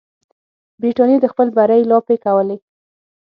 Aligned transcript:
برټانیې 0.81 1.17
د 1.21 1.25
خپل 1.33 1.47
بری 1.57 1.81
لاپې 1.91 2.15
کولې. 2.25 2.57